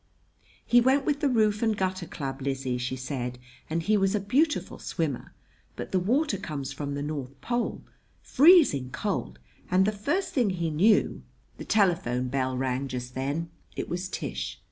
"He 0.65 0.81
went 0.81 1.05
with 1.05 1.19
the 1.19 1.29
Roof 1.29 1.61
and 1.61 1.77
Gutter 1.77 2.07
Club, 2.07 2.41
Lizzie," 2.41 2.79
she 2.79 2.95
said, 2.95 3.37
"and 3.69 3.83
he 3.83 3.97
was 3.97 4.15
a 4.15 4.19
beautiful 4.19 4.79
swimmer; 4.79 5.31
but 5.75 5.91
the 5.91 5.99
water 5.99 6.37
comes 6.39 6.73
from 6.73 6.95
the 6.95 7.03
North 7.03 7.39
Pole, 7.39 7.83
freezing 8.23 8.89
cold, 8.89 9.37
and 9.69 9.85
the 9.85 9.91
first 9.91 10.33
thing 10.33 10.49
he 10.49 10.71
knew" 10.71 11.21
The 11.59 11.65
telephone 11.65 12.29
bell 12.29 12.57
rang 12.57 12.87
just 12.87 13.13
then. 13.13 13.51
It 13.75 13.89
was 13.89 14.09
Tish. 14.09 14.59